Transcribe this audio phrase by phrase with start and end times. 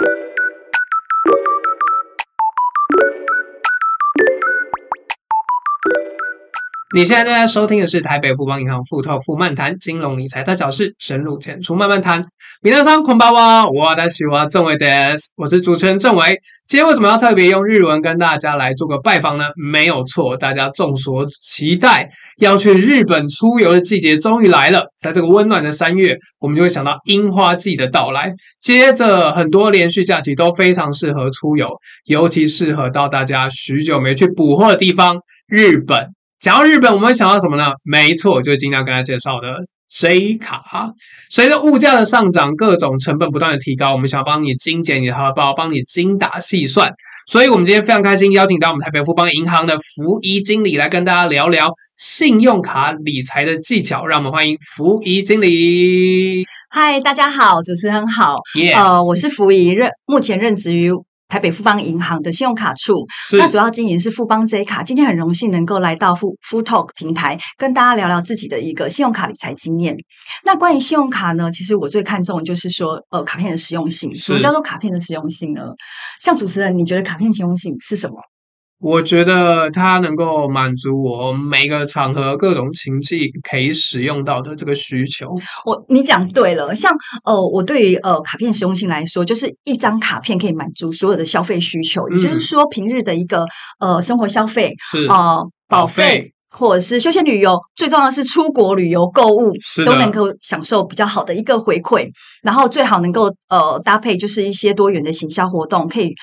[0.00, 1.59] you
[6.93, 12.23] 你现在正在收听的是台北富邦银行富透富漫谈金融理财大小事，深入浅出慢慢谈。
[12.61, 14.85] 皆さんこんばんは，我的是我郑伟德，
[15.35, 16.39] 我是主持人郑伟。
[16.65, 19.45] 今天为什么要特别用日文跟大家来做个拜访呢？
[19.55, 22.07] 没有错，大家众所期待
[22.39, 24.85] 要去日本出游的季节终于来了。
[24.95, 28.33] 在这个温暖的三月，我们就会想到樱花季的到来。
[28.61, 31.67] 接着，很多连续假期都非常适合出游，
[32.05, 36.15] 尤其适合到大家许久没去捕获的地方——日本。
[36.40, 37.66] 讲到日本，我们会想到什么呢？
[37.84, 39.48] 没错，就是今天要跟大家介绍的
[39.90, 40.90] J 卡。
[41.28, 46.90] 随着物价的上涨，各种成本不断的提高，我们想要帮你精简你的荷包，帮你精打细算。
[47.26, 54.06] 所以，我们今天非常开心，邀请到我们台北富邦银行的福仪经理来跟大家聊聊信用卡理财的技巧。
[54.06, 56.42] 让我们欢迎福仪经理。
[56.70, 58.36] 嗨，大家好，主持人好。
[58.74, 60.90] 呃，我是福仪，任目前任职于。
[61.30, 63.06] 台北富邦银行的信用卡处，
[63.38, 64.82] 那主要经营是富邦 J 卡。
[64.82, 69.96] 今天很荣幸能够来到富富 Talk 平台，跟大家聊聊自己的一个信用卡理财经验。
[70.44, 74.12] 那关于信用卡呢，其实我最看重的就是说，呃，卡片的实用性。
[74.12, 75.62] 什么叫做卡片的实用性呢？
[76.20, 78.16] 像主持人，你觉得卡片实用性是什么？
[78.80, 85.28] 我觉得它能够满足我每个场合各种情境可以使用到的这个需求。
[85.66, 86.90] 我你讲对了，像
[87.24, 93.44] 呃，我对于呃卡片实用性来说，就是一张卡片可以满足所有的消费需求，嗯、也就是说平日的一个
[93.80, 99.52] 呃生活消费是啊、呃、保费或者是休闲旅游，最重要的是出国旅游购物
[99.84, 102.08] 都能够享受比较好的一个回馈，
[102.42, 106.14] 然后最好能够呃搭配就是一些多元的行销活动可以。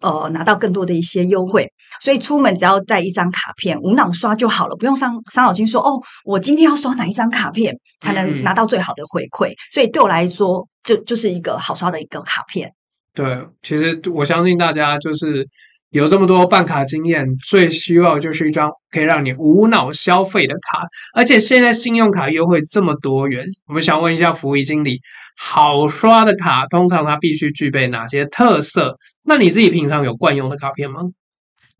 [0.00, 1.68] 呃，拿到更多的一些优惠，
[2.00, 9.50] 所以出门只要带一张卡片，无脑刷就好了，不用伤伤脑筋说哦，我今天要刷哪一张卡片才能拿到最好的回馈。
[9.50, 12.72] 嗯、所以对我来说，就就是一个好刷的一个卡片。
[13.14, 15.44] 对，其实我相信大家就是
[15.90, 20.86] 有这么多办卡经验，最需要就是一张可以让你无脑消费的卡。
[21.14, 25.00] 而且现在信用卡优惠这么多元，我们想问一下服务经理，
[25.38, 28.98] 好刷的卡通常它必须具备哪些特色？
[29.24, 31.00] 那你自己平常有惯用的卡片吗？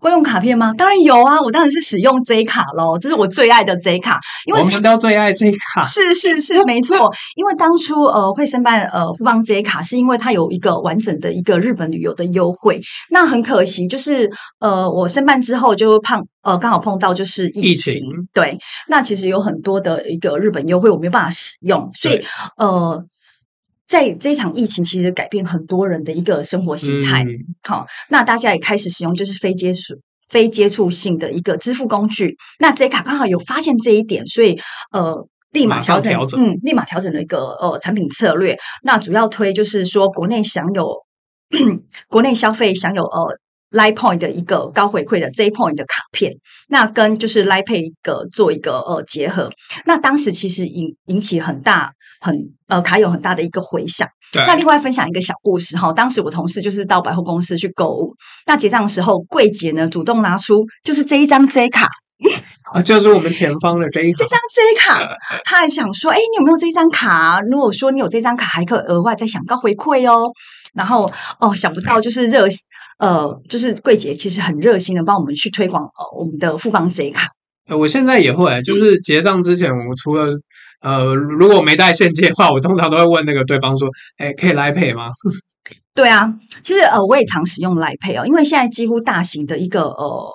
[0.00, 0.72] 惯用卡片吗？
[0.78, 4.20] 当然有啊，我当然是使用 Z 卡喽，这是我最爱的 Z 卡。
[4.46, 7.12] 因为我们都最爱 Z 卡，是是是， 没错。
[7.34, 12.80] 因为当初呃会申办呃富邦 J 卡，是因为它有一个完整的一个日本旅游的优惠。
[13.10, 14.30] 那很可惜，就是
[14.60, 18.02] 呃我申办之后就碰呃刚好碰到就是疫情，疫情
[18.32, 18.56] 对。
[18.86, 22.24] 那其实有很多的一个日本优惠我没有办法使用，所以
[22.56, 23.04] 呃。
[23.88, 27.24] 在这一场疫情，其实改变很多人的一个生活形态。
[27.62, 29.94] 好、嗯，那大家也开始使用就是非接触、
[30.28, 32.36] 非接触性的一个支付工具。
[32.60, 34.60] 那 J 卡刚好有发现这一点，所以
[34.92, 38.56] 呃，立马调整，整，嗯，立马调整了一个呃产品策略。
[38.82, 41.04] 那主要推就是说，国内享有
[42.08, 43.38] 国内消费享有呃。
[43.70, 46.32] Line Point 的一个高回馈的 J Point 的卡片，
[46.68, 49.50] 那跟就是 Line Pay 一个做一个呃结合，
[49.84, 52.34] 那当时其实引引起很大很
[52.66, 54.08] 呃卡有很大的一个回响。
[54.32, 54.44] 对。
[54.46, 58.14] 那另外分享一个小故事哈，当时我同事就是到百货公司去购物，
[58.46, 61.86] 那结账的时候柜姐呢主动拿出就是这一张 J 卡
[62.72, 67.40] 啊，就是我们前方的这一张这张 J 卡，他还想说，哎，你有没有这张卡？
[67.42, 70.30] 如果说你有这张卡，还可以额外再享高回馈哦。
[70.74, 72.46] 然后哦，想不到就是热。
[72.98, 77.28] 呃，就是柜姐其实很热心的帮我们去推广呃我们的富邦 J 卡。
[77.68, 80.32] 呃，我现在也会，就是结账之前，我除了
[80.80, 85.10] 呃如果没带现金的话，我通常都会问那个对方说，哎，可以 Line Pay 吗？
[85.94, 90.32] 对啊，其实呃我也常使用 Line Pay 哦，因为现在几乎大型的一个呃。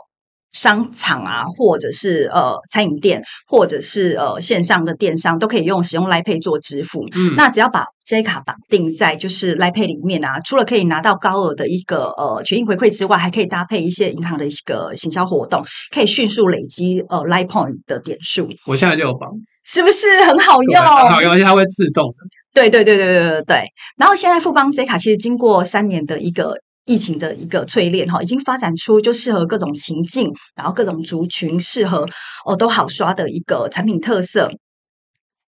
[0.55, 7.03] 商场啊，或者是呃餐饮店，或者是呃线上的电商，都可以用使用 Line Pay 做支付。
[7.15, 18.49] 嗯，那只要把 J 卡绑定在就是 Line Pay 里面啊，除了可以拿到高额的一个呃权益回馈之外，还可以搭配一些银行的一个行销活动，可以迅速累积呃 Line Point 的点数。
[18.65, 19.29] 我现在就有绑，
[19.63, 20.81] 是不是很好用？
[20.81, 22.15] 很好用，而且它会自动的。
[22.53, 23.63] 对对对对对对对。
[23.97, 26.55] 然后现在富邦 J 卡其实经过三年的一个。
[26.85, 32.05] 疫情的一个淬炼哈，已经发展出就适合各种情境，然后各种族群适合
[32.43, 34.51] 哦都好刷的一个产品特色。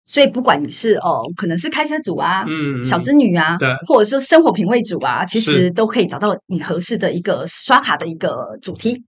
[0.06, 9.04] 所以不管你是哦，可能是开车族啊，嗯，小资女啊，对，或者说生活品味主啊，其实都可以找到你合适的一个刷卡的一个主题。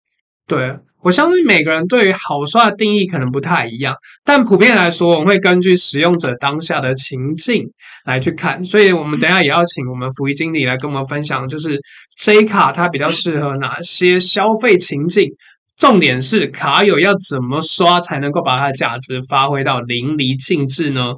[0.47, 0.77] 对。
[1.03, 3.95] 我相信每个人对于好刷的定义可能不太一样，
[4.25, 7.63] 但普遍来说，我们会根据使用者当下的情境
[8.03, 8.65] 来去看。
[8.65, 11.79] 所以，我们等一下也要请我们福仪经理来跟我们分享，就是
[12.17, 15.29] J 卡它比较适合哪些消费情境。
[15.77, 21.13] 重点是卡友要怎么刷才能够把它的价值发挥到淋漓尽致呢？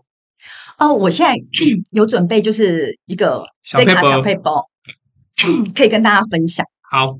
[0.77, 1.33] 哦，我现在
[1.91, 4.61] 有准备，就是一个这卡小配包。
[5.73, 6.65] 可以跟大家分享。
[6.91, 7.15] 好，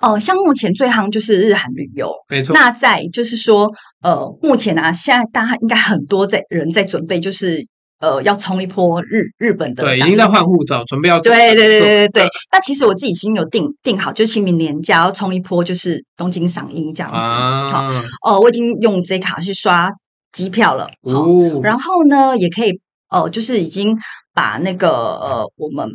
[0.00, 2.52] 哦，像目前最夯就是日韩旅游，没错。
[2.52, 3.70] 那在就是说，
[4.02, 7.64] 呃，目前啊，现在大家应该很多在人在准备，就是
[7.98, 11.18] 呃，要冲一波日日本的，对，已经在换护照，准备要。
[11.20, 12.28] 对对对对对对。
[12.52, 17.18] 那其实我自己已经有定定好，就是清明年假要冲一波，就是东京赏樱这样子。
[17.18, 17.68] 啊。
[17.68, 17.84] 好，
[18.28, 19.90] 呃，我已经用这卡去刷
[20.32, 20.88] 机票了。
[21.02, 21.60] 哦。
[21.62, 23.96] 然后呢，也可以，呃，就是已经
[24.34, 25.88] 把那个呃，我们。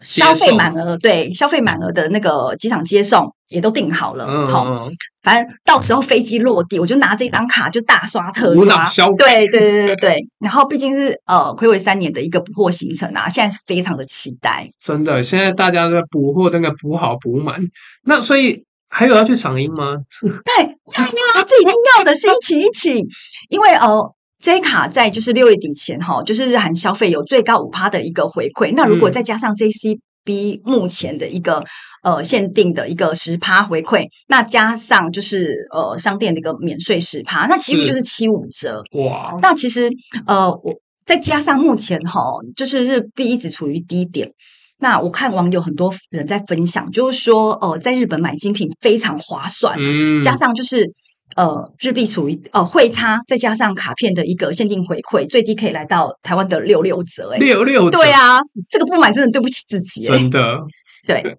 [0.00, 4.26] 消费满额，对，消费满额的那个机场接送也都订好了。
[4.46, 4.88] 好、嗯哦，
[5.22, 8.86] 反正到时候飞机落地，我就拿这张卡就大刷特刷。
[9.16, 10.28] 对对对对 对。
[10.38, 14.70] 然后毕竟是呃暌违三年的一个补货行程啊，现在是非常的期待。
[14.80, 17.60] 真的，现在大家在补货，真的补好补满。
[18.04, 19.96] 那所以还有要去赏樱吗？
[20.22, 20.64] 对，
[20.96, 23.04] 要要，这一定要的是一起一起，
[23.48, 24.14] 因为呃。
[24.40, 28.72] J 卡在就是六月底前哈，就是日韩消费有最高五趴的一个回馈。
[28.74, 31.64] 那如果再加上 JCB 目前的一个
[32.04, 38.80] 呃限定的一个十趴回馈，那加上就是呃商店的一个免税十趴，那几乎就是七五折。
[38.92, 39.36] 哇！
[39.42, 39.90] 那其实
[40.26, 40.72] 呃我
[41.04, 42.20] 再加上目前哈，
[42.54, 44.30] 就是日币一直处于低点。
[44.78, 50.88] 那我看网友很多人在分享，就是说呃在日本买精品非常划算，嗯，加上就是。
[51.36, 58.40] 呃，日币处于呃汇差，再加上卡片的一个限定回馈，最低可以来到台湾的六六折，哎，六六折，对啊，
[58.70, 60.58] 这个不买真的对不起自己，真的。
[61.06, 61.38] 对，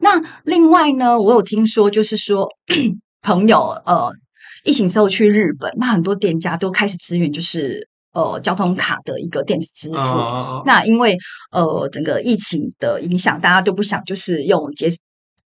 [0.00, 2.48] 那另外呢，我有听说，就是说
[3.22, 4.12] 朋友呃，
[4.64, 9.96] 疫情之后去日本，那很多店家都开始支援，就是呃交通卡的一个电子支付。
[9.96, 11.18] 哦、那因为
[11.50, 14.88] 呃整个疫情的影响，大家都不想就是用结。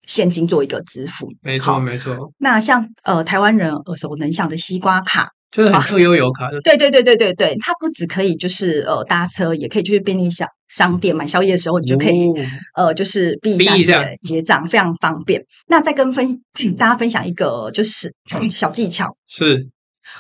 [0.07, 2.31] 现金做一个支付，没错没错。
[2.37, 12.29] 那像呃台湾人耳熟能详的西瓜卡，就是很特悠游卡，对对对对对对，它不只可以就是呃搭车，也可以去便利商商店买宵夜的时候，你就可以、
[12.75, 15.43] 哦、呃就是避一下结账，非常方便。
[15.67, 18.13] 那再跟分请大家分享一个就是
[18.49, 19.69] 小技巧，是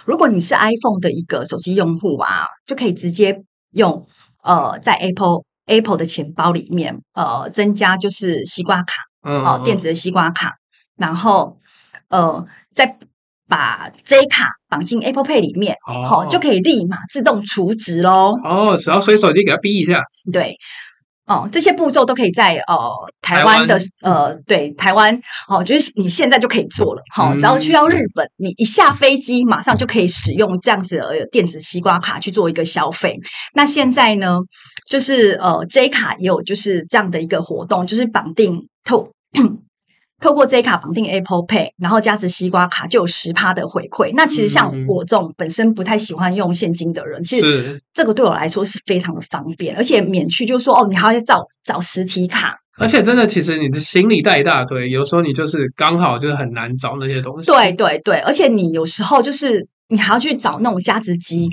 [0.05, 3.43] 如果你是 iPhone 的一个手机用户啊，就可以直接
[3.73, 4.07] 用
[4.43, 8.93] 呃在 Apple Apple 的钱包里面呃增加就是西瓜卡。
[9.25, 10.55] 哦，电子的西瓜卡，
[10.95, 11.57] 然后
[12.09, 12.97] 呃，再
[13.47, 18.35] 把 J 卡绑进 Apple Pay 里面，好、哦哦，就可以立马自动储值喽。
[18.43, 20.03] 哦，只要随手机给它逼一下。
[20.31, 20.55] 对，
[21.25, 22.77] 哦，这些步骤都可以在呃
[23.21, 27.01] 台湾的呃对台湾哦，就是你现在就可以做了。
[27.11, 33.17] 好、只要去到日本，你一下飞机马上就可以使用这样子的电子西瓜卡去做一个消费。
[33.53, 34.37] 那现在呢，
[34.87, 39.09] 就是呃 J 卡也有就是这样的一个活动，就是绑定透。
[40.21, 44.11] 透过这卡绑定 Apple Pay，然后加值西瓜卡就有十趴的回馈。
[44.15, 52.57] 那其实像我这种本身不太喜欢用现金的人，其实这个对我来说是非常的方便，而且免去就是说哦，你还要找找实体卡。
[52.77, 57.51] 而且真的，其实你的行李带一大堆，有时候你就是刚好就是很难找那些东西。
[57.51, 61.49] 对对对，而且你有时候就是你还要去找那种加值机，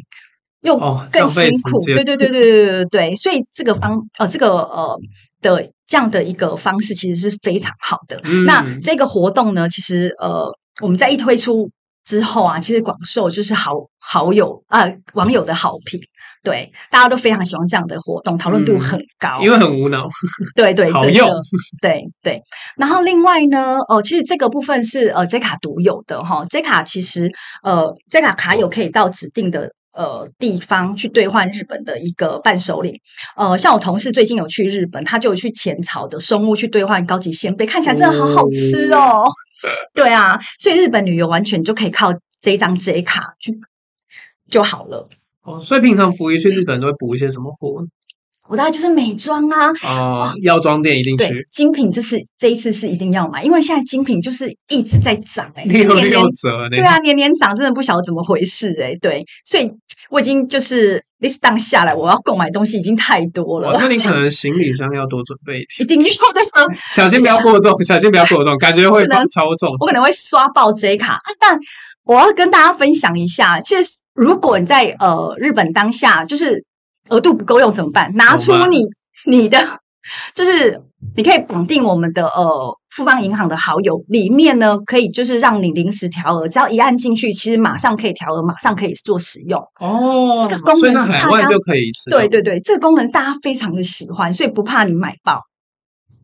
[0.63, 0.79] 又
[1.13, 1.85] 更辛苦。
[1.87, 4.97] 对对对对对对对对，所以这个方呃这个呃
[5.41, 5.69] 的。
[5.93, 8.19] 这样的一个方式其实是非常好的。
[8.25, 10.51] 嗯、那这个活动呢，其实呃，
[10.81, 11.69] 我们在一推出
[12.03, 16.01] 之后啊，其实广受就是好好友啊、呃、网友的好评，
[16.43, 20.07] 对，大家都非常喜欢这样的活动，讨论度很高，因为很无脑，
[20.57, 21.29] 对对，好用，
[21.83, 22.41] 对对。
[22.79, 27.31] 然后另外呢，哦、呃，其实这个部分是呃 J 卡独有的哈，J 卡其实
[27.63, 29.71] 呃 J 卡卡友可以到指定的。
[29.93, 33.01] 呃，地方去兑换日本的一个伴手礼，
[33.37, 39.25] 呃，像我同事最近有去日本，他就有去浅草的松屋去兑换高级鲜贝，看起来真的好好吃哦。
[39.27, 43.61] 嗯、 对啊，所以日本旅游完全就可以靠这张 J 卡去
[44.51, 45.09] 就好了。
[45.43, 47.85] 哦，所以平常福鱼去日本都会补一些什么货？
[48.49, 51.47] 我大概就是美妆啊，哦，药妆店一定去。
[51.51, 59.71] 精品这是这一次是一定要买，因为现在精品就是一直在涨哎、欸，年年折，对啊，年年涨，真的不晓得怎么回事哎、欸，对，所以
[60.11, 63.75] 我已经就是 list down 下来，我要购买东西已经太多了。
[63.79, 66.75] 那你可能行李箱要多准备一点，一定要的。
[66.93, 69.71] 小心不要过重，小心不要过重，感觉会超重。
[69.79, 71.59] 我可能会刷爆 J 卡，但
[72.05, 76.67] 我要跟大家分享一下，其实如果你在呃日本当下就是。
[77.11, 78.15] 额度不够用怎么办？
[78.15, 78.85] 拿出你
[79.27, 79.59] 你的，
[80.35, 80.81] 就是
[81.17, 89.61] 你可以绑定我们的呃富邦银行的好友，里面呢可以就是让你临时调额，只要一按进去，其实马上可以调额，马上可以做使用。
[89.81, 92.19] 哦，这个功能是大家就可以使用。
[92.19, 95.41] 对对对，这个功能大家非常的喜欢，所以不怕你买爆。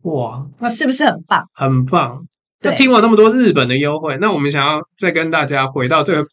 [0.03, 1.43] 哇，那是不是很棒？
[1.53, 2.25] 很棒。
[2.61, 6.23] 那听完那么多日本的优惠，那我们想要再跟大家回到这个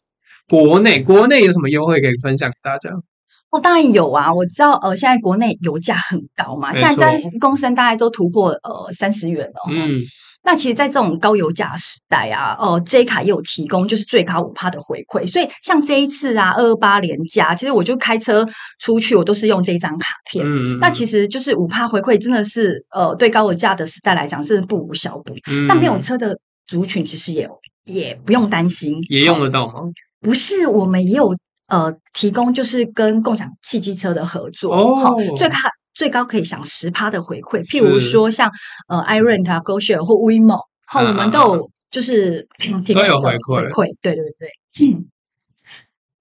[0.49, 2.89] 国内，国内有什么优惠可以分享给大家？
[3.49, 9.71] 哦，当然有啊，我知道，呃，现在国内油价很高嘛，现在在公升大概都突破呃三十元了。
[9.71, 10.01] 嗯，
[10.43, 18.45] 那其实，在这种高油价时代啊，呃，J 卡也有提供就是最高五趴的回馈，所以像这一次啊，二二八连假，其实我就开车
[18.79, 20.45] 出去，我都是用这张卡片。
[20.45, 25.33] 嗯，那其实就是五趴回馈，真的是呃，对高油价的时代来讲是不无小补。
[25.49, 26.37] 嗯，但没有车的
[26.67, 27.47] 族群其实也
[27.85, 29.83] 也不用担心，也用得到吗？
[30.19, 31.33] 不是，我们也有。
[31.67, 35.55] 呃，提供就是跟共享汽机车的合作，好、哦，最高
[35.93, 37.59] 最高可以享十趴的回馈。
[37.65, 38.51] 譬如说像
[38.87, 42.47] 呃，iRent 啊，GoShare 或 WeMo，好，我们都有就是
[42.85, 44.49] 提供回馈，对对对。
[44.87, 45.05] 嗯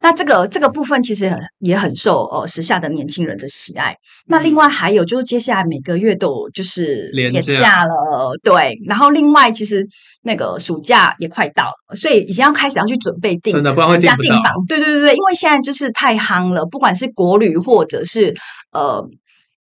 [0.06, 3.96] 那这个这个部分其实也很受呃时下的年轻人的喜爱。
[4.28, 8.78] 那另外还有就是接下来每个月都有就是年假了，对。
[8.86, 9.84] 然后另外其实
[10.22, 14.64] 那个暑假也快到了，所以已经要开始要去准备订，真的不然会订不房。
[14.68, 18.32] 对对对对，因为现在就是太夯了，不管是国旅或者是
[18.70, 19.04] 呃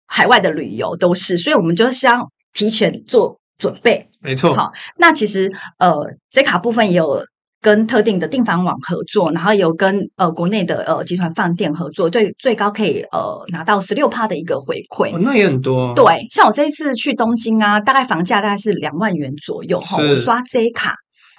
[0.08, 4.10] 海外的旅游都是，所以我们就是要提前做准备。
[4.20, 4.56] 没错。
[4.56, 7.24] 好，那其实呃这卡部分也有。
[7.62, 15.14] 跟特定的订房网合作，然后有跟呃国内的呃集团饭店合作，对，最高可以呃拿到十六趴的一个回馈。
[15.14, 15.94] 哦，那也很多。
[15.94, 20.96] 对，像我这一次去东京啊，大概房价大概是两万元左右哈，我刷 J 卡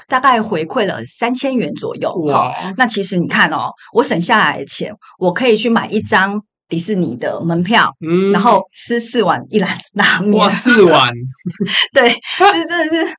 [0.07, 2.15] 大概回馈了三千元左右。
[2.27, 10.41] 哇，那其实你看哦，我省下来的钱，我可以去买一张迪士尼的门票，嗯，然后吃四碗一兰拉面。
[10.41, 11.11] 哇，四碗，
[11.93, 13.15] 对，就是真的是。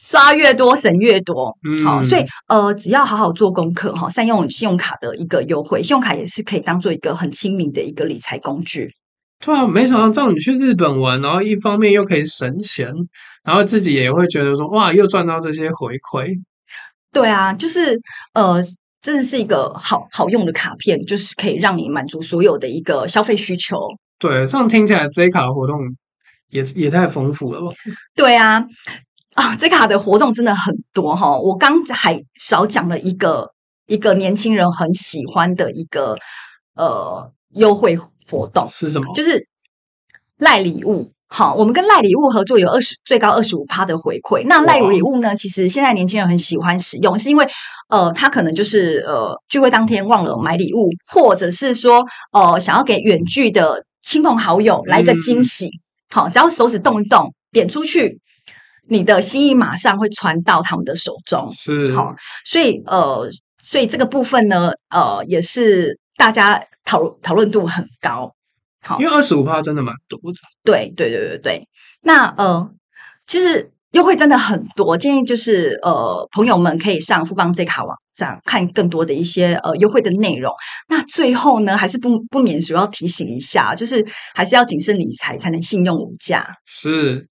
[0.00, 8.94] 刷越多省越多，嗯，好，所以呃，只要好好做功课哈，善用信用卡的一个优惠，信用卡也是可以当做一个很亲民的一个理财工具。
[9.44, 12.90] 对啊，没想到叫你去日本玩，然后一方面又可以省钱，
[13.44, 16.34] 然后自己也会觉得说哇，又赚到这些回馈。
[17.12, 18.00] 对啊，就是
[18.32, 18.58] 呃，
[19.02, 23.86] 真的是一个好好用的卡片，就是可以让你满足所有的一个消费需求。
[24.18, 25.78] 对，这样听起来 J 卡的活动
[26.48, 27.68] 也也太丰富了吧？
[28.14, 28.64] 对啊。
[29.34, 31.38] 啊，这卡的活动真的很多哈！
[31.38, 33.52] 我刚还少讲了一个
[33.86, 36.16] 一个年轻人很喜欢的一个
[36.74, 37.96] 呃优惠
[38.28, 39.14] 活动是什么？
[39.14, 39.46] 就是
[40.36, 41.12] 赖礼物。
[41.32, 44.44] 好，我们跟赖礼物合作有二十最高二十五趴的回馈。
[44.46, 45.36] 那赖礼物呢？
[45.36, 47.46] 其实现在年轻人很喜欢使用，是因为
[47.88, 55.66] 呃，他可能就是呃聚会当天忘了买礼物，或者是说呃想要给远距的亲朋好友来一个惊喜。
[55.66, 55.70] 嗯、
[56.10, 58.20] 好，只要手指动一动，点出去。
[58.90, 62.12] 你的心意马上会传到他们的手中，是好，
[62.44, 63.30] 所以呃，
[63.62, 68.34] 所以这个部分呢，呃，也是大家讨讨论度很高，
[68.82, 71.68] 好，因为二十五趴真的蛮多的，对对对对对。
[72.02, 72.68] 那呃，
[73.28, 80.52] 其实优惠真的很多，建议就是呃，朋友们可以上富邦 J 卡网站看更多的一些呃优惠的内容。
[80.88, 84.04] 那最后呢，还是不不免主要提醒一下，就是
[84.34, 86.44] 还是要谨慎理财，才能信用无价。
[86.66, 87.28] 是。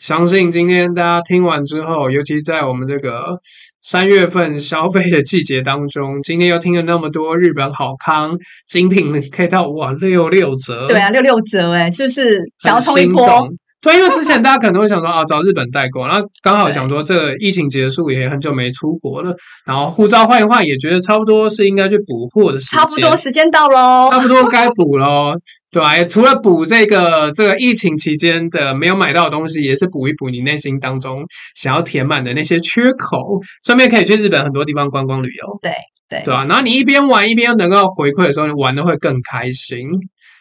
[0.00, 3.38] 相信今天大家听完之后，尤其在我们这个
[3.82, 10.86] 三月份消费的季节当中，今天又听了那么多日本好康精品，可以到哇六六折。
[10.88, 13.46] 对啊，六六折哎，是不是想要冲一波？
[13.82, 19.34] 对，因为之前大家可能会想说啊，找日本代购，然后刚好想说这个疫情结束也很久没出国了，
[19.64, 25.32] 然后护照换一换，也觉得差不多是应该去补货的时间，差不多时间到喽，差不多该补喽，
[25.70, 26.04] 对吧？
[26.04, 35.72] 除了补这个这个疫情期间的没有买到的东西，也是补一补你内心当中想要填满的那些缺口，顺便可以去日本很多地方观光旅游，对
[36.06, 39.88] 对对啊，然后你一边玩一边能够回馈的时候，你玩的会更开心。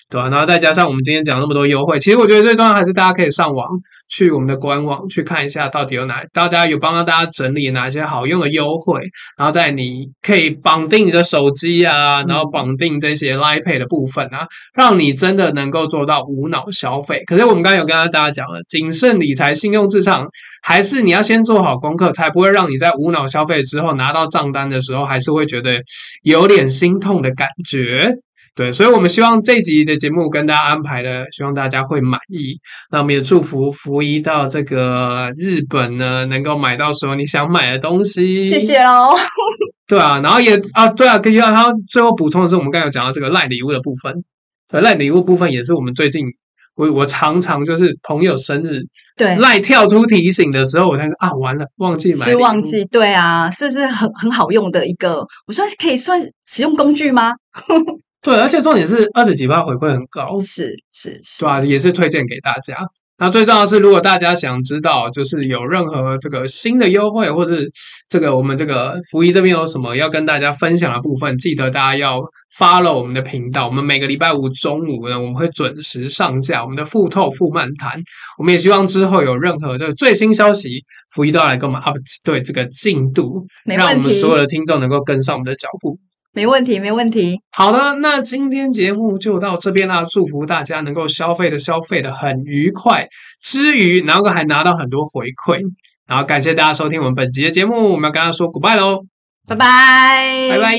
[0.09, 3.67] 对啊，然后再加上我们今天讲那么多优惠，其实我觉得最重要还是大家可以上网
[4.09, 9.01] 去我们的官网去看一下，到底有哪大家有帮到大家整理哪些好用的优惠，
[9.37, 17.21] 然后在你可以绑定你的手机啊，然后绑定这些 Line Pay 的部分啊，让你真的能够做到无脑消费。
[17.27, 20.27] 可是我们刚刚有跟大家讲了，谨慎理财、信用至上，
[20.63, 25.79] 还是你要先做好功课，才不会让你在无脑消费之后拿到账单的时候，还是会觉得
[26.23, 28.11] 有点心痛的感觉。
[28.55, 32.59] 对，所以，我们希望这集的节目跟大家安排的，希望大家会满意。
[32.91, 38.41] 那我们也祝福福一到这个日本呢，能够买到所有你想买的东西。
[38.41, 39.15] 谢谢喽。
[39.87, 44.23] 对啊，然后也啊，对啊，可以然后最后补充的是，我们刚才有讲到这个赖礼物的部分。
[44.71, 46.25] 赖礼物部分也是我们最近，
[46.75, 48.81] 我我常常就是朋友生日，
[49.17, 52.25] 对赖跳出提醒的时候，我才说啊，完了，忘记买。
[52.25, 57.33] 是忘记，对啊，这是很很好用的一个，我算是可以算使用工具吗？
[58.21, 62.77] 对，而且重点是二十几趴回馈很高，是是是，对啊，也是推荐给大家。
[63.21, 67.53] 那最重要的是，如果大家想知道，就是有任何这个新的优惠，或者
[68.07, 72.21] 这个我们这个福一这边有什么要跟大家分享的部分，记得大家要
[72.57, 73.67] follow 我们的频道。
[73.67, 78.01] 我们每个礼拜五中午呢，我们会准时上架我们的富透富漫谈。
[78.37, 85.99] 我们也希望之后有任何这个最新消息，福一都要来跟我们 up 对这个进度，让我们所有的听众能够跟上我们的脚步。
[86.31, 87.41] 没问题，没问题。
[87.51, 90.05] 好的，那今天节目就到这边啦。
[90.05, 93.07] 祝福大家能够消费的消费的很愉快，
[93.41, 95.59] 之余然后还拿到很多回馈。
[96.05, 99.05] 然后感谢大家收听我们本集的节目，我们要跟大家说 goodbye 喽，
[99.47, 100.77] 拜拜，拜拜。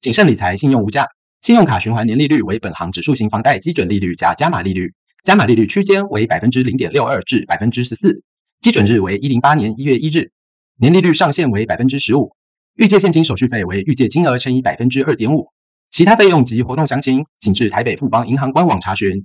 [0.00, 1.19] 谨慎理财，信用无价。
[1.42, 4.92] 信用卡循环年利率为本行指数型房贷基准利率加加码利率，
[5.24, 8.22] 加码利率区间为百分之零点六二至百分之十四，
[8.60, 10.32] 基准日为一零八年一月一日，
[10.76, 12.36] 年利率上限为百分之十五，
[12.74, 15.48] 预借现金手续费为预借金额乘以百分之二点五，
[15.90, 19.24] 其他费用及活动详情，请至台北富邦银行官网查询。